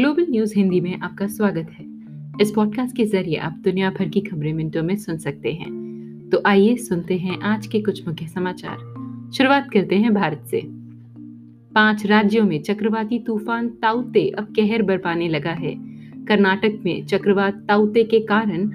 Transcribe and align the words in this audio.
Global 0.00 0.26
news 0.30 0.52
Hindi 0.56 0.80
में 0.80 1.00
आपका 1.00 1.26
स्वागत 1.26 1.70
है। 1.70 1.84
इस 2.40 2.50
पॉडकास्ट 2.50 2.96
के 2.96 3.04
ज़रिए 3.04 3.36
आप 3.36 3.56
दुनिया 3.64 3.90
भर 3.90 4.08
की 4.08 4.20
खबरें 4.20 4.52
मिनटों 4.52 4.82
में 4.82 4.96
सुन 4.96 5.18
सकते 5.18 5.52
हैं। 5.52 5.70
तो 6.30 6.42
आइए 6.46 6.76
सुनते 6.76 7.16
हैं 7.18 7.40
आज 7.40 7.66
के 7.66 7.80
कुछ 7.80 8.08
मुख्य 8.08 8.26
समाचार। 8.26 8.76
शुरुआत 9.36 9.68
करते 9.70 9.96
हैं 9.96 10.14
भारत 10.14 10.44
से। 10.50 10.62
पाँच 11.74 12.06
राज्यों 12.06 12.44
में 12.44 12.62
चक्रवाती 12.62 13.18
तूफ़ान 13.18 13.68
ताउते 13.68 14.28
अब 14.28 14.44
कहर 14.44 14.82
बरपाने 14.82 15.28
लगा 15.28 15.52
है। 15.52 15.74
कर्नाटक 16.24 16.80
में 16.84 17.06
चक्रवात 17.06 17.64
ताउते 17.68 18.04
के 18.04 18.20
कारण 18.20 18.70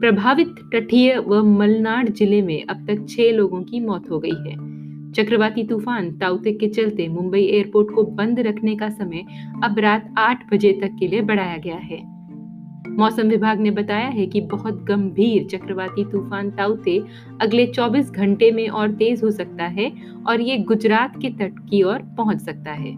प्रभावित 0.00 0.54
तटीय 0.72 1.18
व 1.18 1.42
मलनाड 1.42 2.12
ज़िले 2.14 2.42
में 2.42 2.64
अब 2.64 2.86
तक 2.86 3.06
छह 3.08 3.30
लोगों 3.30 3.62
की 3.62 3.80
मौत 3.80 4.10
हो 4.10 4.18
गई 4.18 4.50
है। 4.50 4.56
चक्रवाती 5.14 5.64
तूफ़ान 5.64 6.10
ताउते 6.18 6.52
के 6.52 6.68
चलते 6.68 7.08
मुंबई 7.08 7.40
एयरपोर्ट 7.40 7.94
को 7.94 8.02
बंद 8.02 8.40
रखने 8.40 8.76
का 8.76 8.88
समय 8.88 9.24
अब 9.64 9.78
रात 9.78 10.14
आठ 10.18 10.52
बजे 10.52 10.72
तक 10.72 10.96
के 10.98 11.06
लिए 11.08 11.20
बढ़ाया 11.20 11.56
गया 11.56 11.76
है। 11.76 12.00
मौसम 12.90 13.22
विभाग 13.22 13.60
ने 13.60 13.70
बताया 13.70 14.06
है 14.06 14.26
कि 14.26 14.40
बहुत 14.40 14.82
गंभीर 14.82 15.46
चक्रवाती 15.46 16.04
तूफ़ान 16.04 16.50
ताउते 16.50 17.02
अगले 17.40 17.66
24 17.66 18.10
घंटे 18.10 18.50
में 18.50 18.68
और 18.68 18.92
तेज 18.92 19.22
हो 19.24 19.30
सकता 19.30 19.64
है 19.64 19.92
और 20.26 20.40
ये 20.40 20.56
गुजरात 20.58 21.16
के 21.22 21.30
तट 21.30 21.58
की 21.70 21.82
ओर 21.82 21.98
पहुँच 21.98 22.40
सकता 22.40 22.72
है। 22.72 22.92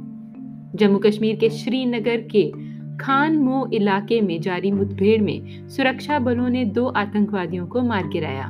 जम्मू 0.76 0.98
कश्मीर 0.98 1.36
के 1.36 1.50
श्रीनगर 1.50 2.20
के 2.36 2.50
खान 2.96 3.36
मो 3.38 3.68
इलाके 3.72 4.20
में 4.20 4.40
जारी 4.40 4.70
मुठभेड़ 4.72 5.22
में 5.22 5.68
सुरक्षा 5.68 6.18
बलों 6.18 6.48
ने 6.48 6.64
दो 6.64 6.86
आतंकवादियों 6.86 7.66
को 7.66 7.82
मार 7.82 8.08
गिराया। 8.08 8.48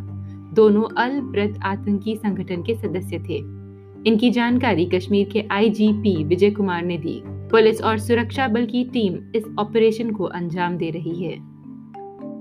दोनों 0.55 0.85
अल 0.97 1.21
ब्रत 1.21 1.61
आतंकी 1.63 2.17
संगठन 2.17 2.63
के 2.63 2.75
सदस्य 2.75 3.19
थे। 3.19 3.37
इनकी 4.07 4.31
जानकारी 4.31 4.87
कश्मीर 4.87 5.29
के 5.33 5.45
आईजीपी 5.51 6.25
विजय 6.25 6.51
कुमार 6.51 6.85
ने 6.85 6.99
दी। 6.99 7.23
पुलिस 7.25 7.83
और 7.83 7.99
सुरक्षा 7.99 8.49
बल 8.49 8.67
की 8.67 8.85
टीम 8.85 9.15
इस 9.37 9.45
ऑपरेशन 9.59 10.11
को 10.11 10.25
अंजाम 10.25 10.77
दे 10.77 10.91
रही 10.91 11.25
है। 11.25 11.51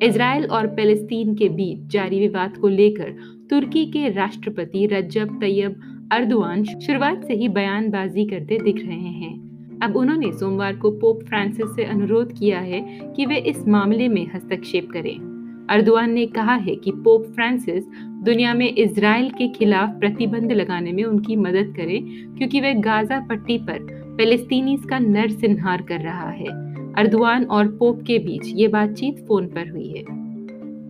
इसराइल 0.03 0.45
और 0.45 0.67
पैलेस्तीन 0.67 1.36
के 1.36 1.50
बीच 1.50 1.80
जारी 1.80 2.20
विवाद 2.20 2.58
को 2.58 2.67
लेकर 2.67 3.16
तुर्की 3.50 3.86
के 3.86 4.09
राष्ट्रपति 4.09 4.86
रजब 4.86 5.39
तैयब 5.39 5.81
अर्दवान 6.11 6.64
शुरुआत 6.64 7.23
से 7.23 7.33
ही 7.33 7.48
बयानबाजी 7.48 8.26
करते 8.26 8.59
दिख 8.64 8.86
रहे 8.86 8.98
हैं। 8.98 9.50
अब 9.80 9.95
उन्होंने 9.95 10.31
सोमवार 10.31 10.76
को 10.76 10.92
पोप 10.92 11.23
फ्रांसिस 11.23 11.76
से 11.76 11.83
अनुरोध 11.83 12.39
किया 12.39 12.59
है 12.59 12.81
कि 13.16 13.26
वे 13.26 13.38
इस 13.38 13.67
मामले 13.67 14.08
में 14.08 14.28
हस्तक्षेप 14.36 14.89
करें। 14.92 15.30
अर्दवान 15.70 16.11
ने 16.11 16.26
कहा 16.26 16.55
है 16.55 16.76
कि 16.76 16.92
पोप 16.92 17.26
फ्रांसिस 17.26 17.83
दुनिया 18.23 18.53
में 18.53 18.73
इसराइल 18.73 19.30
के 19.30 19.48
खिलाफ 19.48 19.89
प्रतिबंध 19.89 20.52
लगाने 20.52 20.92
में 20.92 21.03
उनकी 21.03 21.36
मदद 21.36 21.73
करें, 21.78 22.03
क्योंकि 22.38 22.61
वे 22.61 22.73
गाजा 22.73 23.20
पट्टी 23.20 23.58
पर 23.58 23.80
फलस्तीनी 24.20 24.78
का 24.89 25.00
नरसंहार 25.00 25.81
कर 25.81 26.00
रहा 26.00 26.30
है। 26.30 26.48
अर्दवान 26.94 27.44
और 27.44 27.67
पोप 27.67 28.02
के 28.02 28.20
बीच 28.20 28.42
ये 28.45 28.67
बातचीत 28.67 29.26
फ़ोन 29.28 29.48
पर 29.48 29.70
हुई 29.70 29.88
है। 29.88 30.03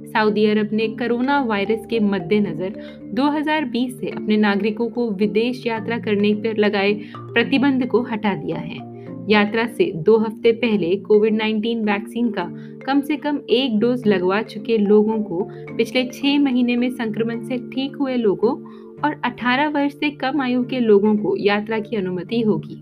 सऊदी 0.05 0.45
अरब 0.45 0.69
ने 0.73 0.87
कोरोना 0.87 1.41
वायरस 1.41 1.85
के 1.85 1.99
मद्देनजर 1.99 2.73
2020 3.13 3.99
से 3.99 4.07
अपने 4.07 4.37
नागरिकों 4.37 4.89
को 4.89 5.09
विदेश 5.11 5.67
यात्रा 5.67 5.97
करने 5.97 6.33
पर 6.33 6.57
लगाए 6.57 6.93
प्रतिबंध 7.17 7.87
को 7.87 8.01
हटा 8.01 8.35
दिया 8.35 8.57
है। 8.57 8.98
यात्रा 9.29 9.65
से 9.67 9.91
दो 9.95 10.17
हफ़्ते 10.17 10.51
पहले 10.51 10.95
कोविड 10.95 11.37
19 11.37 11.83
वैक्सीन 11.85 12.29
का 12.29 12.43
कम 12.85 13.01
से 13.01 13.17
कम 13.17 13.39
एक 13.49 13.79
डोज 13.79 14.07
लगवा 14.07 14.41
चुके 14.41 14.77
लोगों 14.77 15.17
को 15.23 15.47
पिछले 15.75 16.05
छह 16.05 16.39
महीने 16.39 16.75
में 16.75 16.89
संक्रमण 16.89 17.43
से 17.43 17.57
ठीक 17.57 17.95
हुए 17.95 18.15
लोगों 18.15 18.51
और 18.99 19.21
18 19.25 19.67
वर्ष 19.67 19.93
से 19.93 20.09
कम 20.09 20.41
आयु 20.41 20.63
के 20.63 20.79
लोगों 20.79 21.15
को 21.17 21.35
यात्रा 21.37 21.79
की 21.79 21.95
अनुमति 21.95 22.41
होगी। 22.41 22.75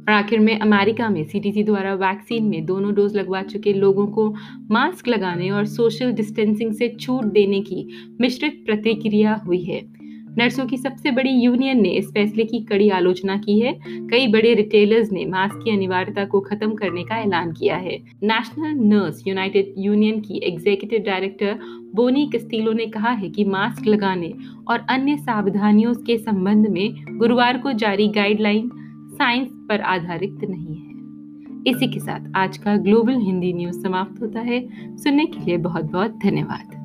और 0.00 0.10
आखिर 0.10 0.38
में 0.38 0.58
अमेरिका 0.60 1.08
में 1.08 1.24
सीटीसी 1.24 1.62
द्वारा 1.62 1.94
वैक्सीन 1.94 2.44
में 2.44 2.64
दोनों 2.66 2.94
डोज 2.94 3.16
लगवा 3.16 3.42
चुके 3.42 3.72
लोगों 3.72 4.06
को 4.06 4.34
मास्क 4.70 5.08
लगाने 5.08 5.50
और 5.50 5.66
सोशल 5.66 6.12
डिस्टेंसिंग 6.12 6.72
से 6.72 6.88
छूट 7.00 7.24
देने 7.24 7.60
की 7.60 7.88
मिश्रित 8.20 8.62
प्रतिक्रिया 8.66 9.34
हुई 9.46 9.62
है। 9.64 9.99
नर्सों 10.38 10.66
की 10.66 10.76
सबसे 10.76 11.10
बड़ी 11.10 11.30
यूनियन 11.30 11.80
ने 11.80 11.88
इस 11.88 12.10
फैसले 12.10 12.44
की 12.44 12.60
कड़ी 12.60 12.88
आलोचना 12.88 13.36
की 13.36 13.60
है। 13.60 13.80
कई 13.88 14.26
बड़े 14.26 14.54
रिटेलर्स 14.54 15.12
ने 15.12 15.24
मास्क 15.24 15.60
की 15.64 15.70
अनिवार्यता 15.70 16.24
को 16.24 16.40
खत्म 16.40 16.74
करने 16.74 17.04
का 17.04 17.16
ऐलान 17.16 17.52
किया 17.52 17.76
है। 17.76 17.98
नेशनल 18.22 18.74
नर्स 18.84 19.26
यूनाइटेड 19.26 19.74
यूनियन 19.78 20.20
की 20.20 20.38
एग्जीक्यूटिव 20.38 21.00
डायरेक्टर 21.06 21.58
बोनी 21.94 22.30
कस्तीलो 22.34 22.72
ने 22.72 22.86
कहा 22.86 23.10
है 23.10 23.30
कि 23.30 23.44
मास्क 23.44 23.86
लगाने 23.86 24.34
और 24.68 24.86
अन्य 24.88 25.16
सावधानियों 25.16 25.94
के 25.94 26.18
संबंध 26.18 26.66
में 26.66 26.94
गुरुवार 27.10 27.58
को 27.58 27.72
जारी 27.72 28.08
गाइडलाइन 28.08 28.70
साइंस 29.12 29.48
पर 29.68 29.80
आधारित 29.80 30.38
नहीं 30.44 30.76
है। 30.76 30.90
इसी 31.66 31.92
के 31.92 32.00
साथ 32.00 32.32
आज 32.36 32.58
का 32.58 32.76
ग्लोबल 32.76 33.16
हिंदी 33.16 33.52
न्यूज़ 33.52 33.80
समाप्त 33.80 34.22
होता 34.22 34.40
है। 34.40 34.68
सुनने 34.96 35.26
के 35.26 35.44
लिए 35.44 35.56
बहुत 35.56 35.84
बहुत 35.84 36.10
धन्यवाद। 36.10 36.79